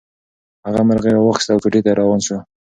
[0.65, 2.37] هغه مرغۍ راواخیسته او کوټې ته روان شو.